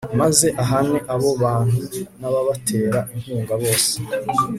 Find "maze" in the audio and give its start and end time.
0.19-0.47